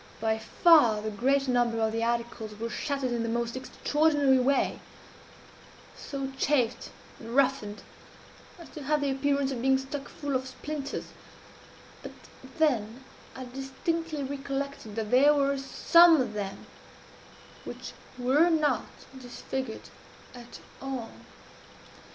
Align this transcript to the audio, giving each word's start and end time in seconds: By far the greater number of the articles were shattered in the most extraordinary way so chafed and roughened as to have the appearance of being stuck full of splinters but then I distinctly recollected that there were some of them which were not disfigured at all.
By 0.19 0.39
far 0.39 0.99
the 0.99 1.11
greater 1.11 1.51
number 1.51 1.79
of 1.79 1.91
the 1.91 2.01
articles 2.03 2.57
were 2.57 2.71
shattered 2.71 3.11
in 3.11 3.21
the 3.21 3.29
most 3.29 3.55
extraordinary 3.55 4.39
way 4.39 4.79
so 5.95 6.31
chafed 6.39 6.89
and 7.19 7.35
roughened 7.35 7.83
as 8.57 8.67
to 8.71 8.81
have 8.81 9.01
the 9.01 9.11
appearance 9.11 9.51
of 9.51 9.61
being 9.61 9.77
stuck 9.77 10.09
full 10.09 10.35
of 10.35 10.47
splinters 10.47 11.09
but 12.01 12.13
then 12.57 13.03
I 13.35 13.45
distinctly 13.45 14.23
recollected 14.23 14.95
that 14.95 15.11
there 15.11 15.35
were 15.35 15.55
some 15.59 16.19
of 16.19 16.33
them 16.33 16.65
which 17.63 17.91
were 18.17 18.49
not 18.49 18.87
disfigured 19.19 19.91
at 20.33 20.61
all. 20.81 21.11